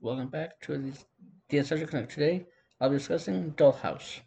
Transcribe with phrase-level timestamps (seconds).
[0.00, 0.92] welcome back to the,
[1.48, 2.12] the Connect.
[2.12, 2.46] Today,
[2.80, 4.20] I'll be discussing Dollhouse.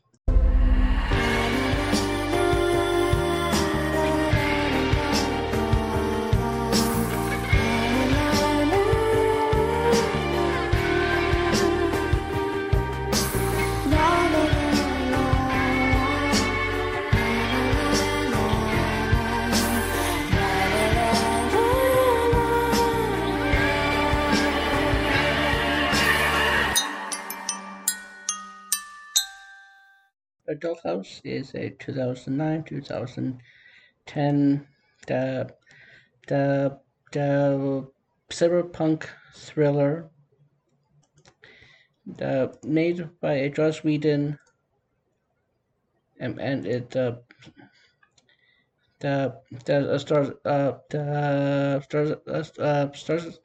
[30.49, 34.65] A dollhouse is a 2009-2010
[35.07, 35.49] the,
[36.27, 36.79] the,
[37.11, 37.87] the
[38.31, 40.09] cyberpunk thriller
[42.17, 44.39] the, made by Joss Whedon
[46.19, 47.17] and, and it uh,
[48.99, 53.39] the the uh, stars uh the stars uh, uh stars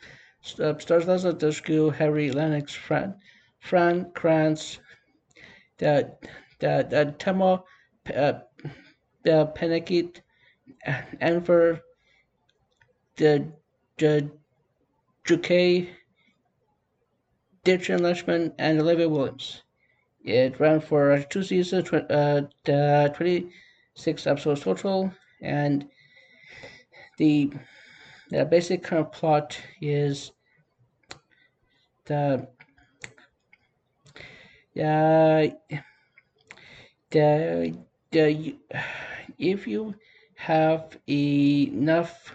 [0.61, 3.15] uh, stars Leslie Dushku, Harry Lennix, Fran
[3.61, 4.80] Fran Kranz,
[5.79, 6.16] the
[6.60, 7.65] the, the Tahmoh
[8.15, 8.41] uh,
[9.23, 10.21] the Penikett
[11.21, 11.80] and for
[13.16, 13.52] the
[13.99, 14.30] the
[15.24, 15.88] Juke
[17.65, 19.63] Dichen Lachman and Olivia Williams.
[20.23, 25.89] It ran for two seasons, uh, the 26 episodes total, and
[27.18, 27.52] the
[28.30, 30.33] the basic of plot is
[32.07, 32.49] the.
[34.77, 35.46] Uh,
[37.15, 37.76] the,
[38.10, 38.57] the,
[39.38, 39.95] if you
[40.34, 42.34] have enough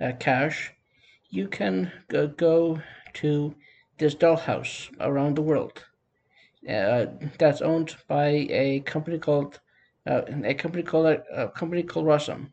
[0.00, 0.72] uh, cash,
[1.30, 2.80] you can go, go
[3.14, 3.54] to
[3.96, 5.82] this dollhouse around the world.
[6.68, 7.06] Uh,
[7.38, 9.58] that's owned by a company called
[10.06, 12.52] uh, a company called a company called Rossum.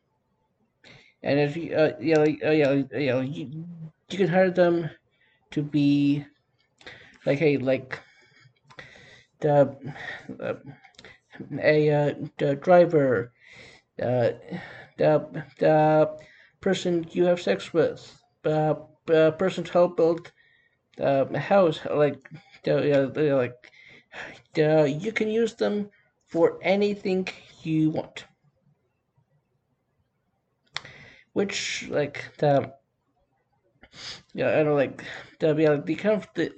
[1.21, 3.65] And if you uh, yeah uh, yeah yeah you,
[4.09, 4.89] you can hire them
[5.51, 6.25] to be
[7.25, 7.99] like hey like
[9.39, 9.75] the
[11.61, 13.31] a uh, the driver,
[14.01, 14.31] uh,
[14.97, 16.17] the the
[16.61, 18.75] person you have sex with, uh,
[19.05, 20.31] the person to help build
[20.97, 22.29] the house, like
[22.63, 23.71] the uh, like
[24.53, 25.89] the you can use them
[26.27, 27.27] for anything
[27.63, 28.25] you want.
[31.33, 32.73] Which like the
[34.33, 35.03] yeah I don't like
[35.39, 36.51] the yeah, the kind of the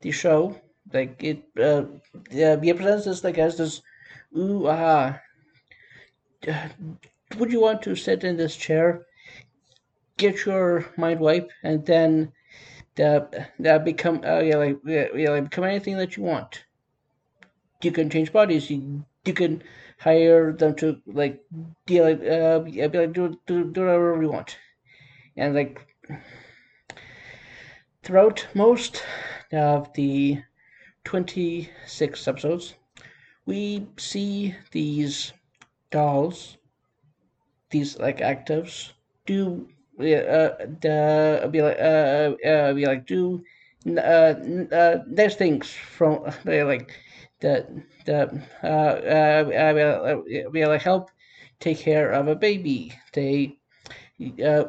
[0.00, 0.56] the show
[0.92, 1.84] like it, uh,
[2.30, 3.82] yeah, it presents this like as this,
[4.36, 5.20] ooh ah.
[7.36, 9.06] Would you want to sit in this chair,
[10.16, 12.32] get your mind wipe, and then
[12.96, 16.64] the that become uh, yeah like yeah, yeah like become anything that you want.
[17.82, 18.70] You can change bodies.
[18.70, 19.62] You you can
[19.98, 21.40] hire them to like
[21.86, 24.58] deal like uh yeah, be like do do do whatever you want,
[25.36, 25.86] and like
[28.02, 29.02] throughout most
[29.52, 30.42] of the
[31.04, 32.74] 26 episodes,
[33.46, 35.32] we see these
[35.90, 36.58] dolls,
[37.70, 38.92] these like actives,
[39.26, 39.68] do
[40.00, 43.42] uh, uh, be like uh, uh, be like do
[43.96, 44.34] uh,
[44.72, 46.90] uh, there's things from uh, like
[47.40, 47.68] that
[48.06, 48.30] that
[48.62, 51.10] uh, uh, uh, be like help
[51.60, 52.92] take care of a baby.
[53.12, 53.56] They
[54.42, 54.64] uh,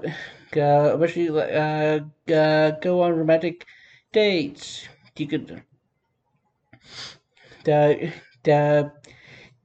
[0.55, 1.99] uh, uh,
[2.33, 3.65] uh, go on romantic
[4.11, 4.87] dates.
[5.17, 5.63] You could
[7.63, 8.13] the
[8.44, 8.91] the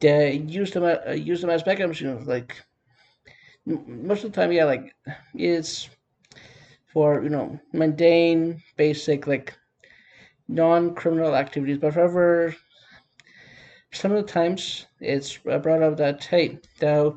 [0.01, 2.27] the use them uh, use them as backup machines.
[2.27, 2.57] Like
[3.67, 4.95] most of the time, yeah, like
[5.35, 5.89] it's
[6.93, 9.55] for you know mundane, basic like
[10.49, 11.79] non-criminal activities.
[11.79, 12.55] But however,
[13.93, 17.17] some of the times it's brought up that hey, the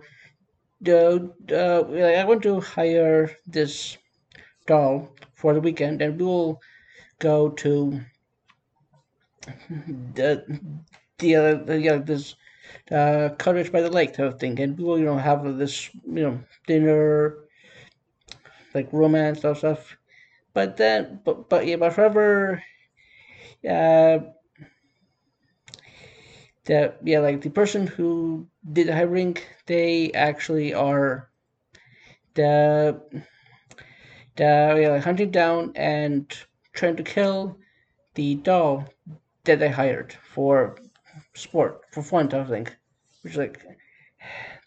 [0.81, 3.97] the uh, I want to hire this
[4.65, 6.61] doll for the weekend, and we will
[7.19, 8.01] go to
[10.15, 10.59] the
[11.19, 12.35] the uh, yeah this
[12.91, 16.23] uh, cottage by the lake type of thing, and people you know have this you
[16.23, 17.37] know dinner,
[18.73, 19.97] like romance stuff.
[20.53, 22.63] But then, but but yeah, but forever,
[23.67, 24.19] uh,
[26.65, 31.29] the yeah like the person who did the hiring, they actually are
[32.35, 33.01] the
[34.35, 36.33] the yeah, like hunting down and
[36.73, 37.57] trying to kill
[38.15, 38.87] the doll
[39.49, 40.77] that they hired for
[41.33, 42.67] sport for fun type of thing,
[43.23, 43.59] which like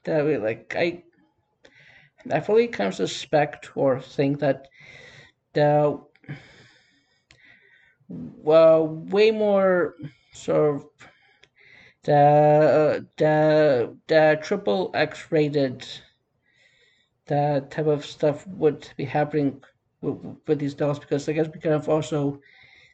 [0.05, 1.05] that way like I
[2.31, 4.67] I fully kind of suspect or think that
[5.55, 6.01] the
[8.09, 9.95] well way more
[10.33, 10.87] sort of
[12.05, 15.87] the the the triple X rated
[17.27, 19.63] that type of stuff would be happening
[20.01, 20.99] with, with these dolls.
[20.99, 22.41] Because I guess we kind of also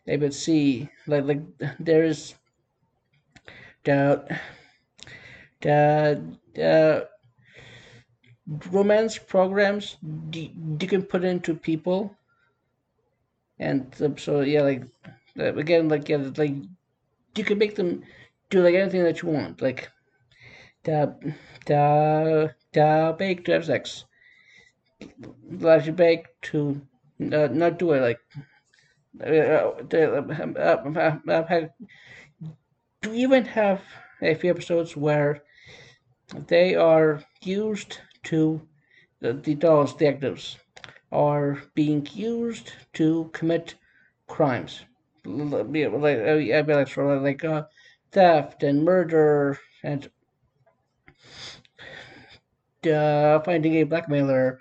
[0.09, 1.43] able to see like like
[1.79, 2.35] there is
[3.85, 4.25] the
[5.61, 6.23] the
[6.55, 7.09] the
[8.71, 9.97] romance programs
[10.33, 10.51] you,
[10.89, 12.15] can put into people.
[13.59, 14.85] And so yeah like
[15.37, 16.55] again like yeah like
[17.37, 18.03] you can make them
[18.51, 19.91] do like anything that you want like
[20.85, 21.15] the
[21.67, 24.05] the the bake to have sex.
[25.61, 26.81] Allows you bake to
[27.21, 28.21] uh, not do it like
[33.03, 33.83] do even have
[34.23, 35.43] a few episodes where
[36.49, 38.61] they are used to
[39.21, 40.57] the, the dolls, the actives,
[41.13, 43.75] are being used to commit
[44.27, 44.85] crimes,
[45.25, 47.65] like like, like uh,
[48.13, 50.11] theft and murder and
[52.91, 54.59] uh, finding a blackmailer.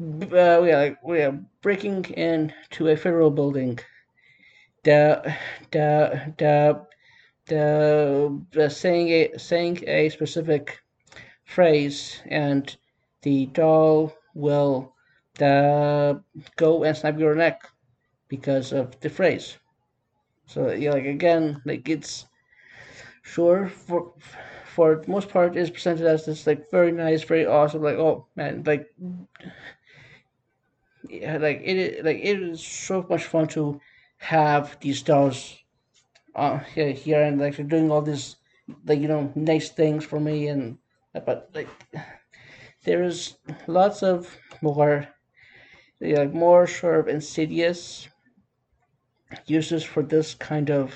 [0.00, 3.78] Uh, we are, we are breaking into a federal building.
[4.84, 5.34] The
[5.70, 6.86] the the
[8.52, 10.80] the, saying a saying a specific
[11.44, 12.76] phrase, and
[13.22, 14.94] the doll will
[15.38, 16.22] the,
[16.56, 17.62] go and snap your neck
[18.28, 19.56] because of the phrase.
[20.46, 22.26] So yeah, like again, like it's
[23.22, 24.12] sure for
[24.64, 28.62] for most part is presented as this like very nice, very awesome, like oh man,
[28.66, 28.88] like
[31.10, 33.80] like it like it is so much fun to
[34.18, 35.56] have these dolls
[36.34, 38.36] uh here, here and like they're doing all these
[38.86, 40.78] like you know nice things for me and
[41.24, 41.68] but like
[42.84, 43.36] there is
[43.66, 45.08] lots of more
[46.00, 48.08] like more sort of insidious
[49.46, 50.94] uses for this kind of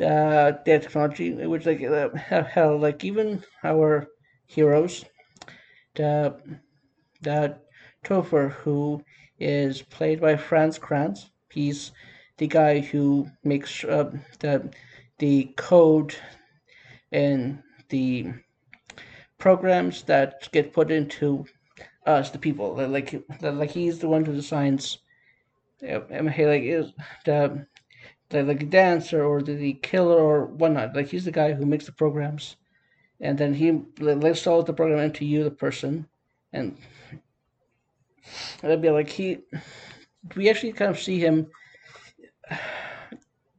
[0.00, 4.06] uh, technology, which like uh, hell, like even our
[4.46, 5.04] heroes,
[5.94, 6.34] the
[7.20, 7.58] the
[8.04, 9.02] Topher who
[9.38, 11.30] is played by Fran Kranz.
[11.50, 11.92] He's
[12.38, 14.70] the guy who makes uh, the
[15.18, 16.14] the code
[17.12, 18.32] and the
[19.38, 21.44] programs that get put into
[22.06, 22.74] us, the people.
[22.74, 24.98] Like, like he's the one who designs.
[25.88, 26.92] Um, hey, like is
[27.24, 27.66] the,
[28.28, 30.94] the like dancer or the, the killer or whatnot.
[30.94, 32.56] Like he's the guy who makes the programs,
[33.20, 33.68] and then he
[34.00, 36.06] installs the program into you, the person,
[36.52, 36.76] and
[38.62, 39.38] it'd be like he.
[40.36, 41.46] We actually kind of see him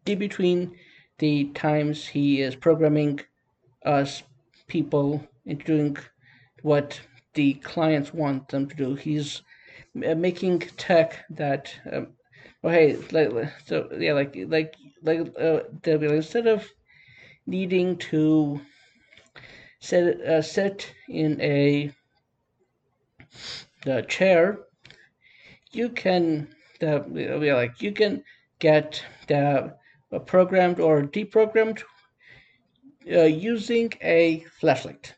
[0.05, 0.75] in between
[1.17, 3.19] the times he is programming
[3.85, 4.23] us
[4.67, 5.97] people into doing
[6.61, 6.99] what
[7.33, 8.95] the clients want them to do.
[8.95, 9.41] He's
[9.93, 12.07] making tech that, um,
[12.61, 16.67] well, hey, like, so yeah, like like like uh, instead of
[17.45, 18.61] needing to
[19.79, 21.91] set uh, set in a
[23.85, 24.59] the chair,
[25.71, 26.47] you can
[26.79, 27.05] the
[27.41, 28.23] yeah, like you can
[28.59, 29.73] get the
[30.11, 31.81] uh, programmed or deprogrammed
[33.11, 35.15] uh, using a flashlight.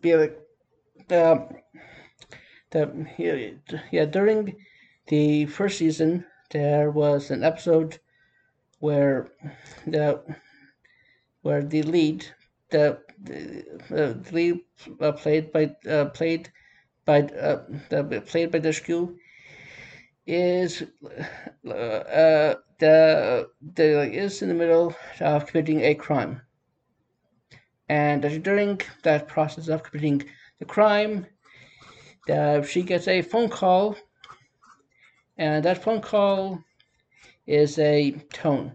[0.00, 0.38] Be like
[1.08, 1.48] the
[2.70, 3.56] the
[3.90, 4.56] yeah during
[5.08, 7.98] the first season there was an episode
[8.78, 9.28] where
[9.86, 10.22] the
[11.42, 12.26] where the lead
[12.70, 14.60] the the, the lead
[15.00, 16.50] uh, played by uh, played
[17.04, 17.58] by uh,
[18.26, 19.16] played by Dushku
[20.26, 20.82] is
[21.66, 26.40] uh, uh, the the is in the middle of committing a crime.
[27.88, 30.24] And during that process of committing
[30.58, 31.26] the crime,
[32.30, 33.96] uh, she gets a phone call,
[35.36, 36.62] and that phone call
[37.46, 38.72] is a tone,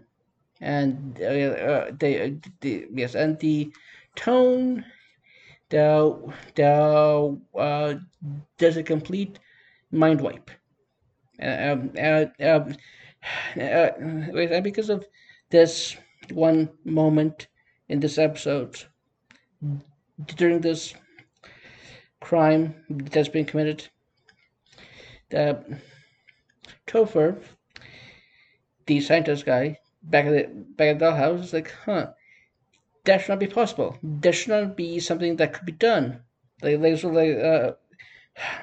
[0.60, 3.72] and uh, uh, they, the, yes, and the
[4.14, 4.84] tone,
[5.70, 7.94] the the uh,
[8.58, 9.38] does a complete
[9.90, 10.50] mind wipe,
[11.40, 12.76] um, uh, um,
[13.60, 15.06] uh, because of
[15.50, 15.96] this
[16.32, 17.48] one moment
[17.88, 18.84] in this episode?
[20.36, 20.94] During this
[22.20, 23.88] crime that's been committed,
[25.30, 25.78] the
[26.86, 27.40] Topher,
[28.86, 32.08] the scientist guy, back at the back at the house, is like, huh,
[33.08, 33.96] that should not be possible.
[34.02, 36.20] There should not be something that could be done.
[36.60, 37.72] Like, like, so like uh,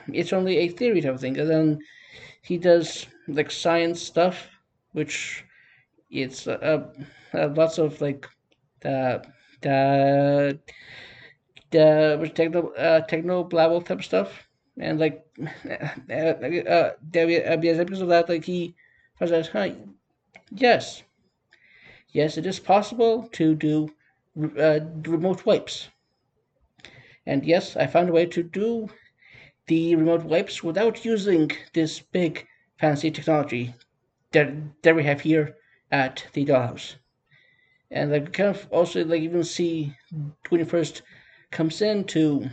[0.08, 1.40] it's only a theory type of thing.
[1.40, 1.80] And then
[2.44, 4.48] he does like science stuff,
[4.92, 5.44] which
[6.12, 6.88] it's uh,
[7.34, 8.30] uh lots of like
[8.84, 9.18] uh,
[9.62, 10.60] the
[11.72, 14.48] the techno uh, techno blabble type stuff,
[14.78, 15.26] and like
[15.68, 18.76] uh, uh, there be episodes of that like he
[19.18, 19.70] says, "Huh,
[20.52, 21.02] yes,
[22.12, 23.90] yes, it is possible to do
[24.38, 25.90] uh, remote wipes."
[27.26, 28.90] And yes, I found a way to do
[29.68, 33.74] the remote wipes without using this big fancy technology
[34.32, 34.52] that
[34.84, 35.56] that we have here
[35.92, 36.96] at the dollhouse.
[37.90, 39.96] And like kind of also like even see
[40.50, 41.02] when he first
[41.52, 42.50] comes into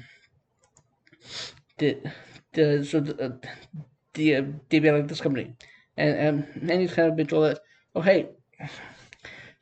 [1.79, 1.99] the
[2.53, 3.31] the so the, uh,
[4.15, 5.55] the uh, like this company,
[5.97, 7.61] and um, and he's kind of been told that
[7.95, 8.29] oh hey,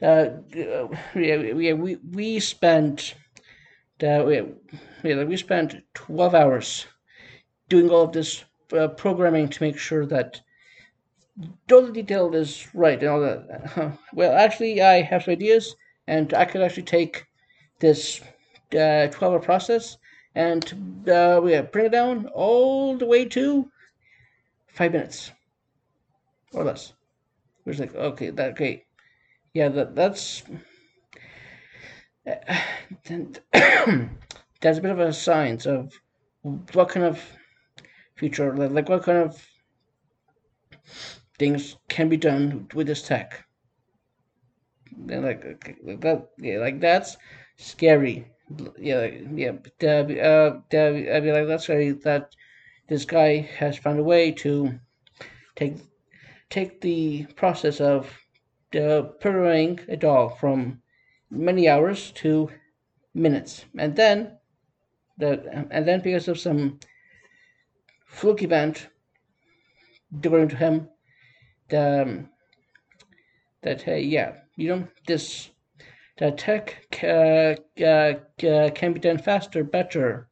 [0.03, 3.15] uh, yeah, yeah we we spent
[4.03, 4.43] uh, we,
[5.03, 6.87] yeah, we spent twelve hours
[7.69, 10.41] doing all of this uh, programming to make sure that
[11.73, 13.99] all the detail is right and all that.
[14.15, 15.77] well, actually, I have some ideas,
[16.07, 17.25] and I could actually take
[17.79, 18.21] this
[18.73, 19.97] uh, 12 hour process
[20.35, 20.65] and
[21.09, 23.71] uh, yeah, bring it down all the way to
[24.69, 25.33] five minutes
[26.53, 26.93] or less.
[27.65, 28.85] It was like, okay, that great.
[29.55, 30.43] Yeah, that that's
[32.25, 33.41] that's
[34.79, 35.93] a bit of a sign of
[36.43, 37.21] what kind of
[38.15, 39.47] future, like, what kind of
[41.39, 43.45] things can be done with this tech.
[45.09, 47.17] And like, like that, yeah, like that's
[47.57, 48.27] scary.
[48.79, 49.53] Yeah, yeah.
[49.83, 52.35] Uh, uh, I mean, like that's scary that
[52.89, 54.79] this guy has found a way to
[55.57, 55.77] take
[56.51, 58.11] take the process of
[58.75, 60.83] uh, programming a doll from
[61.31, 62.51] many hours to
[63.15, 64.39] minutes, and then
[65.19, 66.79] the and then because of some
[68.07, 68.89] fluke event,
[70.19, 70.89] according to him,
[71.69, 72.29] the, um,
[73.63, 75.51] that hey, yeah, you know this
[76.19, 78.15] the tech uh, uh,
[78.47, 80.29] uh, can be done faster, better,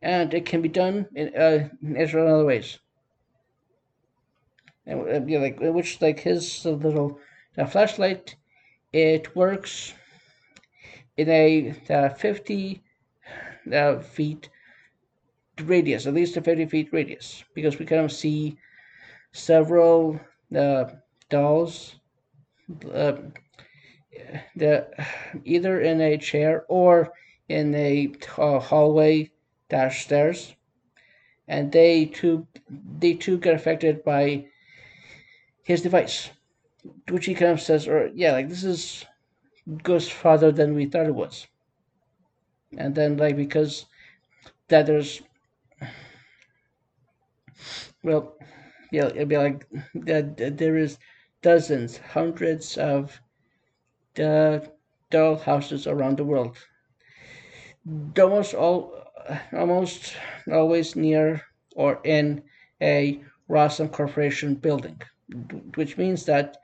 [0.00, 2.78] and it can be done in, uh, in other ways.
[4.86, 7.20] And uh, yeah, like which like his little
[7.58, 8.36] uh, flashlight,
[8.92, 9.94] it works
[11.16, 12.82] in a uh, 50
[13.72, 14.48] uh, feet
[15.62, 18.56] radius, at least a 50 feet radius, because we of see
[19.32, 20.18] several
[20.56, 20.84] uh,
[21.28, 21.96] dolls
[22.92, 23.14] uh,
[24.56, 24.86] the,
[25.44, 27.12] either in a chair or
[27.48, 29.30] in a uh, hallway
[29.68, 30.54] dash stairs
[31.46, 32.46] and they too
[32.98, 34.44] they too get affected by
[35.64, 36.30] his device
[37.20, 39.04] he kind of says or yeah like this is
[39.82, 41.46] goes farther than we thought it was.
[42.76, 43.86] And then like because
[44.68, 45.22] that there's
[48.02, 48.36] well
[48.92, 50.98] yeah it'd be like that there is
[51.42, 53.20] dozens hundreds of
[54.18, 54.72] uh, the
[55.10, 56.56] doll houses around the world.
[58.18, 58.94] Almost all
[59.52, 60.14] almost
[60.50, 61.42] always near
[61.76, 62.42] or in
[62.80, 65.00] a Rossum Corporation building
[65.74, 66.56] which means that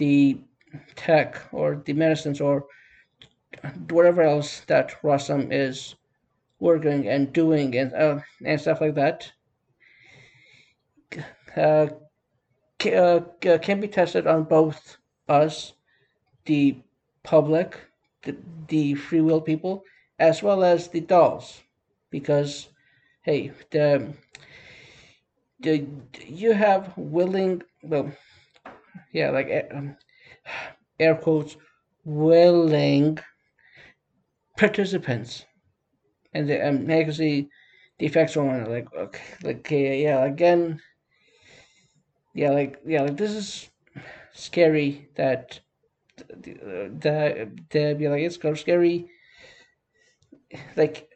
[0.00, 0.40] the
[0.96, 2.66] tech or the medicines or
[3.90, 5.94] whatever else that Rossum is
[6.58, 9.32] working and doing and uh, and stuff like that
[11.56, 11.88] uh,
[12.86, 13.20] uh,
[13.60, 14.96] can be tested on both
[15.28, 15.74] us,
[16.44, 16.76] the
[17.22, 17.76] public,
[18.22, 18.36] the,
[18.68, 19.84] the free will people,
[20.18, 21.60] as well as the dolls,
[22.10, 22.68] because
[23.22, 24.12] hey, the,
[25.60, 25.86] the
[26.26, 28.10] you have willing well,
[29.12, 29.96] yeah, like um,
[30.98, 31.56] air quotes
[32.04, 33.18] willing
[34.56, 35.44] participants,
[36.34, 40.80] and the um, the effects on like okay, like okay, yeah, again
[42.34, 43.70] yeah, like yeah, like this is
[44.32, 45.60] scary that
[46.16, 49.08] that that be like it's kind of scary.
[50.76, 51.08] Like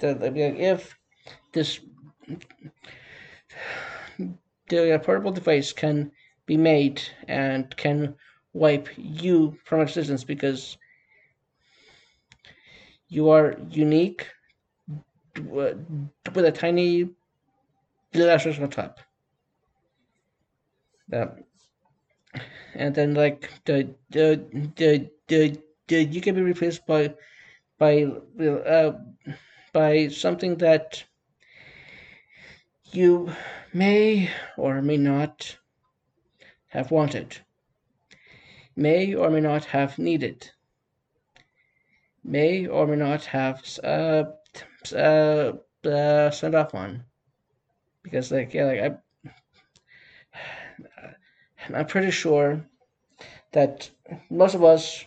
[0.00, 0.96] that like if
[1.52, 1.80] this
[4.68, 6.10] the portable device can
[6.46, 8.14] be made and can
[8.52, 10.78] wipe you from existence because
[13.08, 14.26] you are unique
[15.44, 15.76] with
[16.36, 17.08] a tiny
[18.14, 19.00] little asterisk on top.
[21.12, 21.30] Um,
[22.74, 24.42] and then like the the
[24.76, 27.14] the the, the you can be replaced by
[27.78, 28.04] by
[28.40, 28.92] uh,
[29.72, 31.04] by something that
[32.92, 33.30] you
[33.72, 35.56] may or may not
[36.68, 37.38] have wanted,
[38.74, 40.50] may or may not have needed,
[42.24, 44.24] may or may not have uh,
[44.94, 45.52] uh,
[45.84, 47.04] uh, signed off on,
[48.02, 48.96] because like yeah, like I
[51.74, 52.64] I'm pretty sure
[53.52, 53.90] that
[54.30, 55.04] most of us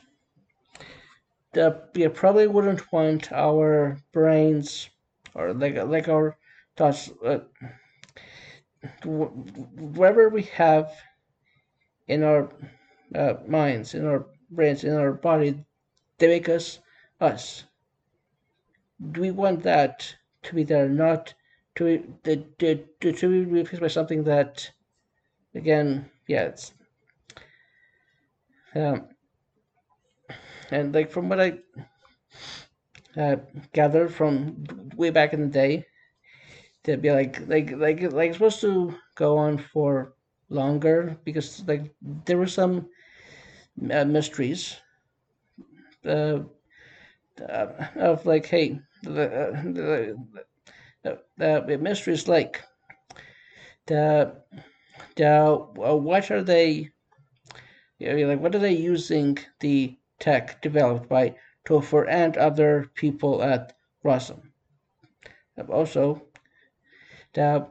[1.93, 4.89] we probably wouldn't want our brains
[5.33, 6.37] or like like our
[6.75, 7.39] thoughts uh,
[9.03, 10.91] whatever we have
[12.09, 12.49] in our
[13.15, 15.63] uh, minds in our brains in our body
[16.19, 16.79] they make us
[17.19, 17.63] us.
[19.11, 20.13] Do we want that
[20.43, 21.33] to be there not?
[21.75, 24.69] To to to, to, be replaced by something that,
[25.55, 26.73] again, yeah, it's
[28.75, 29.07] um,
[30.71, 31.59] and like from what I
[33.15, 33.37] uh,
[33.71, 34.65] gathered from
[34.97, 35.85] way back in the day,
[36.83, 40.15] to be like like like like supposed to go on for
[40.49, 41.93] longer because like
[42.25, 42.87] there were some
[43.91, 44.77] uh, mysteries
[46.05, 46.39] uh,
[47.47, 50.17] uh, of like hey the, uh, the,
[51.37, 52.61] the, the mysteries like
[53.87, 54.33] the
[55.15, 56.89] the uh, what are they
[57.99, 63.41] you know, like what are they using the tech developed by Topher and other people
[63.43, 64.41] at Rossum
[65.69, 66.21] also
[67.33, 67.65] the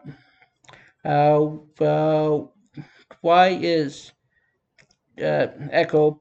[1.05, 1.47] uh,
[1.81, 2.47] uh,
[3.21, 4.13] why is
[5.19, 6.21] uh, Echo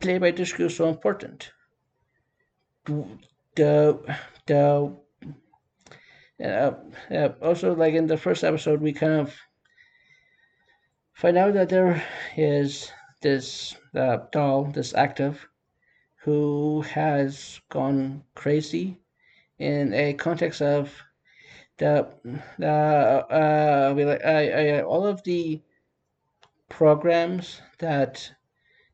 [0.00, 1.52] play by Dushku so important?
[3.54, 3.98] The
[4.46, 4.96] the
[6.42, 6.72] uh,
[7.10, 9.34] uh, also like in the first episode we kind of
[11.12, 12.02] find out that there
[12.36, 15.48] is this uh, doll, this active,
[16.22, 19.00] who has gone crazy
[19.58, 20.94] in a context of
[21.78, 22.08] the
[22.60, 25.62] uh, uh, I, I, all of the
[26.68, 28.30] programs that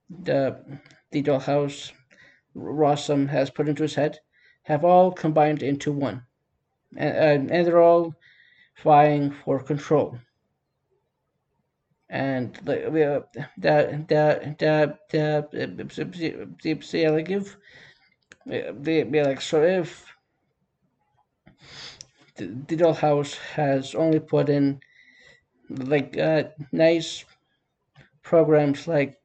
[0.08, 1.92] the the dollhouse
[2.54, 4.20] Rossum has put into his head
[4.62, 6.22] have all combined into one,
[6.96, 8.14] and, and they're all
[8.82, 10.18] vying for control.
[12.08, 13.24] And the
[13.56, 16.74] the the the the the the
[17.30, 17.56] if
[18.32, 20.14] the like so if
[22.36, 24.80] the dollhouse has only put in
[25.70, 27.24] like uh, nice
[28.22, 29.18] programs like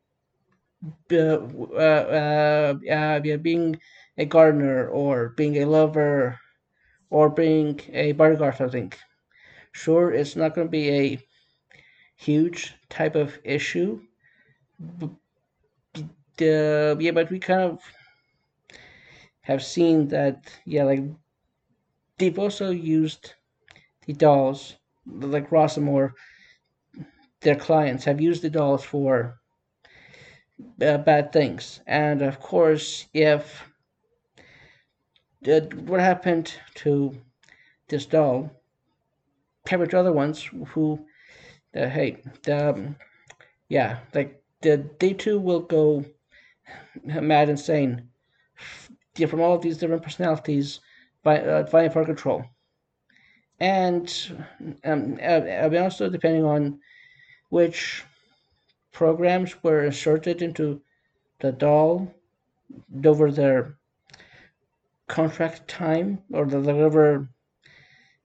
[1.12, 1.40] uh,
[1.76, 3.80] uh, uh, being
[4.18, 6.38] a gardener or being a lover
[7.10, 9.00] or being a bodyguard, I think.
[9.72, 11.20] Sure, it's not going to be a
[12.18, 14.02] huge type of issue.
[14.80, 15.12] But,
[16.42, 17.82] uh, yeah, but we kind of
[19.42, 21.04] have seen that, yeah, like
[22.20, 23.34] they've also used
[24.06, 24.76] the dolls,
[25.08, 26.12] like Rossum
[27.42, 29.40] their clients have used the dolls for
[30.82, 31.80] uh, bad things.
[31.88, 33.64] And of course, if
[35.48, 37.16] uh, what happened to
[37.88, 38.52] this doll
[39.66, 41.00] compared to other ones who,
[41.76, 42.96] uh, hey, um,
[43.70, 46.04] yeah, like the, they too will go
[47.06, 48.10] mad insane
[49.28, 50.80] from all of these different personalities
[51.24, 52.46] by, uh, for control.
[53.60, 54.08] And
[54.86, 56.80] um, uh, also depending on
[57.50, 58.04] which
[58.92, 60.82] programs were inserted into
[61.40, 62.14] the doll
[63.04, 63.78] over their
[65.08, 67.28] contract time or the whatever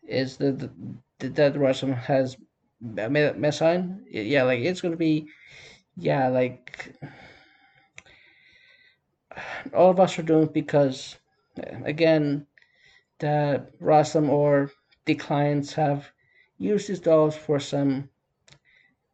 [0.07, 0.53] is the,
[1.19, 2.37] the that Rossum has
[2.81, 4.05] made sign.
[4.11, 5.27] Yeah, like it's gonna be
[5.97, 6.95] yeah, like
[9.73, 11.17] all of us are doing because
[11.85, 12.47] again
[13.19, 14.71] the Rossum or
[15.05, 16.11] the clients have
[16.59, 18.09] used these dolls for some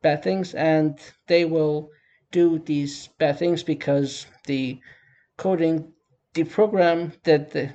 [0.03, 1.91] bad things, and they will
[2.31, 4.81] do these bad things because the
[5.37, 5.93] coding,
[6.35, 7.73] the program that the,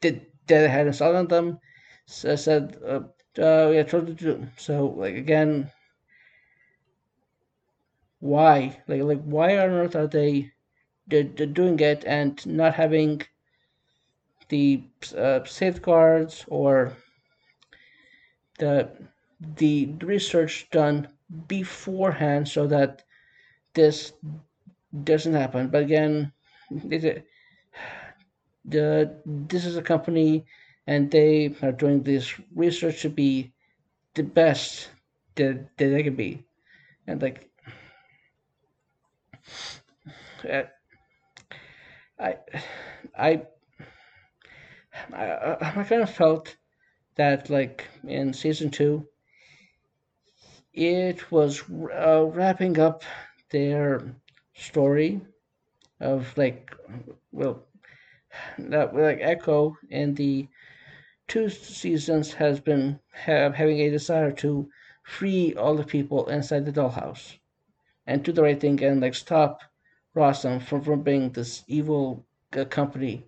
[0.00, 1.58] that, that had installed on them
[2.06, 3.00] said, uh,
[3.38, 4.46] uh, yeah, told to do.
[4.56, 5.70] So, like, again,
[8.18, 8.82] why?
[8.86, 10.52] Like, like, why on earth are they
[11.06, 13.22] they're doing it and not having
[14.50, 14.82] the
[15.16, 16.92] uh, safeguards or
[18.58, 18.90] the
[19.56, 21.08] the research done
[21.48, 23.04] beforehand so that
[23.74, 24.12] this
[25.04, 25.68] doesn't happen.
[25.68, 26.32] But again,
[26.70, 27.26] it,
[28.64, 30.44] the this is a company
[30.86, 33.52] and they are doing this research to be
[34.14, 34.90] the best
[35.36, 36.44] that, that they can be.
[37.06, 37.48] And like
[40.50, 40.62] uh,
[42.18, 43.42] I
[45.12, 46.56] I I, I kind of felt
[47.16, 49.06] that like in season two
[50.72, 53.02] it was uh, wrapping up
[53.50, 54.14] their
[54.54, 55.20] story
[56.00, 56.74] of like
[57.32, 57.64] well
[58.58, 60.48] that like echo in the
[61.28, 64.68] two seasons has been have, having a desire to
[65.04, 67.38] free all the people inside the dollhouse
[68.06, 69.60] and do the right thing and like stop
[70.14, 72.26] Rossum from, from being this evil
[72.56, 73.26] uh, company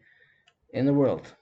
[0.72, 1.34] in the world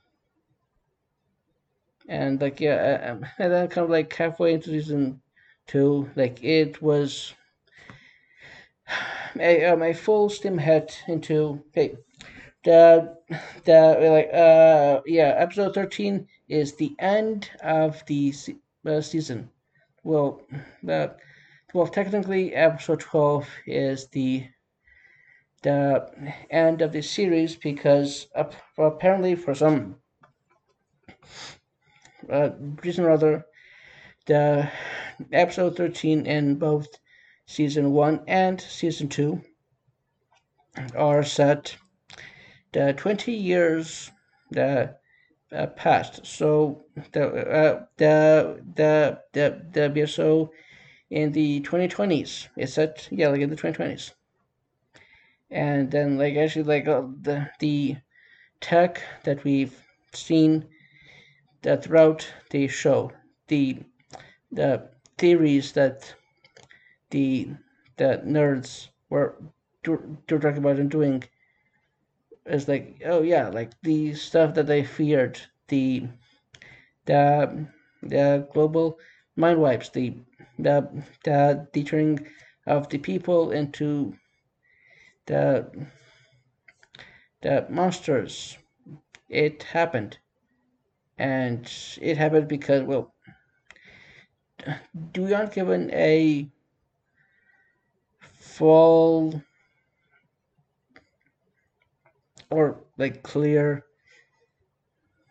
[2.08, 2.74] and like yeah
[3.12, 5.20] uh, and then kind of like halfway into season
[5.66, 7.34] two, Like it was
[9.38, 11.96] a, um, a full steam head into hey
[12.64, 13.16] the
[13.64, 13.80] the
[14.16, 18.34] like uh yeah episode 13 is the end of the
[18.86, 19.48] uh, season.
[20.02, 20.42] Well,
[20.82, 21.14] the
[21.72, 24.48] well technically episode twelve is the
[25.62, 28.44] the end of the series because uh,
[28.78, 29.96] apparently for some
[32.30, 32.50] uh,
[32.82, 33.46] reason or other,
[34.26, 34.70] the
[35.32, 36.98] episode 13 in both
[37.46, 39.40] season 1 and season 2
[40.96, 41.76] are set
[42.72, 44.10] the 20 years
[44.50, 44.94] the
[45.52, 46.24] uh, past.
[46.24, 50.50] So the uh, the the the the BSO
[51.10, 52.48] in the 2020s.
[52.56, 54.12] It's set yeah like in the 2020s.
[55.50, 57.96] And then like actually like uh, the the
[58.60, 59.74] tech that we've
[60.12, 60.66] seen
[61.62, 63.12] that throughout the show
[63.48, 63.78] the
[64.52, 66.14] the theories that
[67.10, 67.50] the
[67.96, 69.36] the nerds were
[69.82, 71.22] to, to talk about and doing
[72.46, 76.08] is like oh yeah like the stuff that they feared the
[77.06, 77.66] the
[78.02, 78.98] the global
[79.36, 80.14] mind wipes the
[80.58, 82.26] the the, turning
[82.66, 84.14] of the people into
[85.26, 85.88] the
[87.42, 88.58] the monsters.
[89.28, 90.18] It happened
[91.20, 93.14] and it happened because well
[95.12, 96.48] do we aren't given a
[98.20, 99.42] full
[102.50, 103.84] or like clear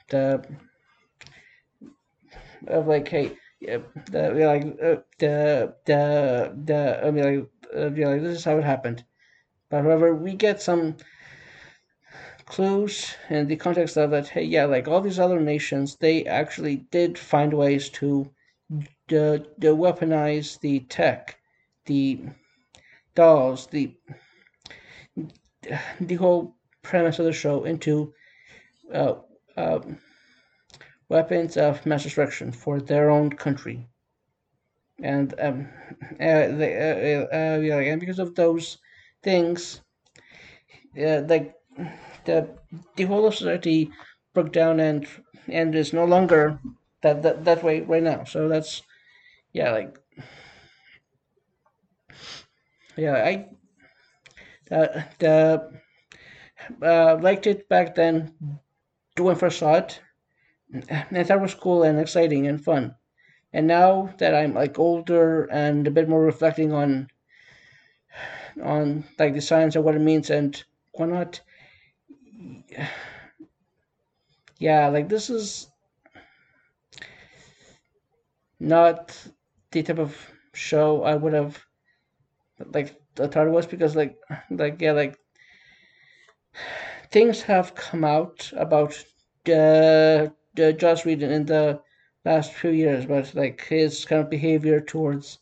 [0.09, 0.43] the
[2.67, 3.79] of like hey yeah,
[4.11, 8.63] the like uh, the the the I mean like uh, like this is how it
[8.63, 9.03] happened.
[9.69, 10.97] But however, we get some
[12.49, 14.27] clues in the context of that.
[14.27, 18.29] Hey, yeah, like all these other nations, they actually did find ways to
[19.09, 21.37] weaponize the tech,
[21.85, 22.21] the
[23.15, 23.95] dolls, the
[26.01, 28.13] the whole premise of the show into
[28.93, 29.15] uh,
[29.55, 29.79] uh,
[31.09, 33.87] weapons of mass destruction for their own country.
[35.01, 35.69] And um,
[36.13, 38.77] uh, they, uh, uh, yeah, and because of those
[39.23, 39.81] things,
[40.97, 41.55] uh, like
[42.29, 42.47] the
[42.95, 43.91] the whole of society
[44.33, 45.07] broke down and
[45.47, 46.59] and is no longer
[47.01, 48.23] that that, that way right now.
[48.23, 48.83] So that's
[49.53, 49.97] yeah, like
[52.97, 53.31] yeah, I
[54.71, 55.81] uh, the
[56.81, 58.59] uh, liked it back then
[59.17, 60.01] when first saw it.
[60.89, 62.95] I thought was cool and exciting and fun.
[63.53, 67.09] And now that I'm like older and a bit more reflecting on
[68.63, 71.41] on like the science of what it means and whatnot,
[74.59, 75.67] yeah, like this is
[78.59, 79.15] not
[79.71, 80.15] the type of
[80.53, 81.65] show I would have
[82.73, 84.17] like thought it was because like
[84.49, 85.17] like yeah like
[87.11, 89.03] things have come out about
[89.45, 91.81] the the Joss Whedon in the
[92.25, 95.39] last few years, but like his kind of behavior towards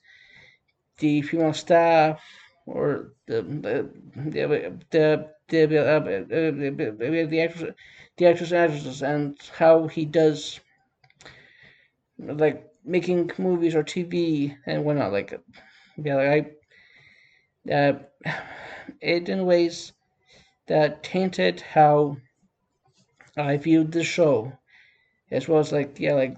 [0.99, 2.21] the female staff
[2.65, 3.89] or the the
[4.29, 7.73] the the the, uh, the, the actors
[8.17, 10.59] the actors and actresses and how he does
[12.17, 15.11] like making movies or TV and whatnot.
[15.11, 15.39] Like
[15.97, 16.55] yeah, like
[17.69, 17.99] I uh,
[19.01, 19.93] it in ways
[20.67, 22.17] that tainted how
[23.37, 24.51] I viewed the show,
[25.31, 26.37] as well as like yeah, like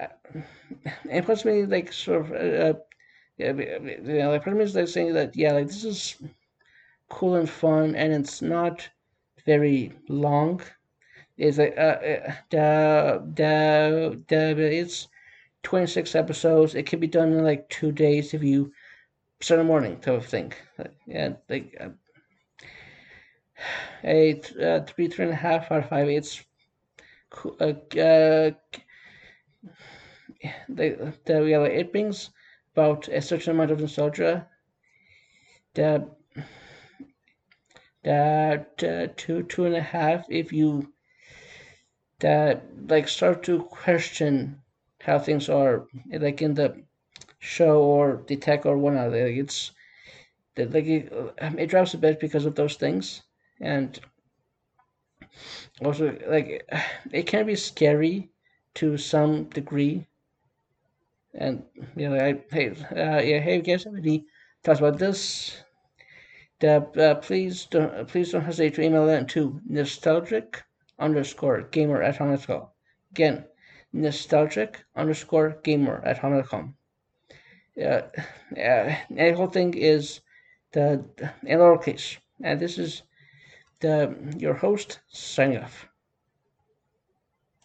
[0.00, 0.06] uh,
[1.10, 2.78] and plus me like sort of uh,
[3.36, 6.16] yeah, you know, like part of me is like saying that yeah, like this is
[7.12, 8.88] cool and fun, and it's not
[9.44, 10.60] very long.
[11.36, 11.98] It's like uh,
[12.50, 12.66] the
[13.36, 13.54] the
[14.28, 15.08] the it's
[15.62, 16.74] twenty six episodes.
[16.74, 18.72] It can be done in like two days if you
[19.40, 20.52] Sunday morning type of thing.
[21.06, 21.90] Yeah, like uh,
[24.04, 26.08] a uh, three, three and a half of five.
[26.08, 26.44] It's
[27.60, 28.50] uh, uh,
[30.68, 32.30] the the yeah, like, it brings
[32.74, 34.48] about a certain amount of nostalgia.
[35.74, 36.08] The
[38.04, 40.92] that uh, two two and a half if you
[42.20, 44.60] that like start to question
[45.02, 46.82] how things are like in the
[47.40, 49.10] show or the tech or whatnot.
[49.12, 49.72] Like it's
[50.56, 53.22] that like it, um, it drops a bit because of those things,
[53.60, 54.00] and
[55.84, 56.68] also like
[57.12, 58.30] it can be scary
[58.74, 60.06] to some degree.
[61.34, 61.64] And
[61.96, 64.26] you know, I hey uh, yeah hey guys, somebody
[64.62, 65.62] talks about this.
[66.62, 70.62] That uh, please don't please don't hesitate to email that to nostalgic
[70.98, 72.68] underscore gamer at hotmail.com.
[73.10, 73.44] Again,
[73.92, 76.74] nostalgic underscore gamer at hotmail.com
[77.80, 80.20] uh, uh, the whole thing is
[80.72, 81.04] the
[81.44, 82.18] in lowercase.
[82.42, 83.02] And this is
[83.80, 85.88] the your host signing off.